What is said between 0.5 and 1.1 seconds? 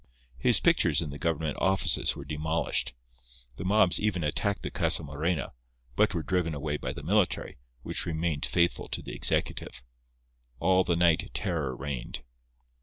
pictures